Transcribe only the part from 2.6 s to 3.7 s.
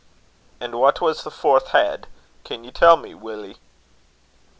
ye tell me, Willie?"